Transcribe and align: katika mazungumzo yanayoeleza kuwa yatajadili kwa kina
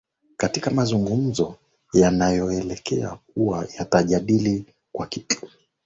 katika 0.37 0.71
mazungumzo 0.71 1.55
yanayoeleza 1.93 3.19
kuwa 3.33 3.67
yatajadili 3.77 4.65
kwa 4.91 5.07
kina 5.07 5.49